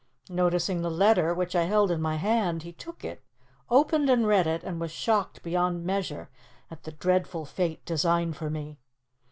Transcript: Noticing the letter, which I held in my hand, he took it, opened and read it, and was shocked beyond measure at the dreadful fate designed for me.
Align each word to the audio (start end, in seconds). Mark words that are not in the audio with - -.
Noticing 0.31 0.81
the 0.81 0.89
letter, 0.89 1.31
which 1.31 1.55
I 1.55 1.65
held 1.65 1.91
in 1.91 2.01
my 2.01 2.15
hand, 2.15 2.63
he 2.63 2.73
took 2.73 3.05
it, 3.05 3.23
opened 3.69 4.09
and 4.09 4.25
read 4.25 4.47
it, 4.47 4.63
and 4.63 4.81
was 4.81 4.89
shocked 4.89 5.43
beyond 5.43 5.85
measure 5.85 6.31
at 6.71 6.85
the 6.85 6.91
dreadful 6.91 7.45
fate 7.45 7.85
designed 7.85 8.35
for 8.35 8.49
me. 8.49 8.79